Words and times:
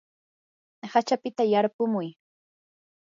hachapita 0.91 1.43
yarpumuy. 1.51 2.07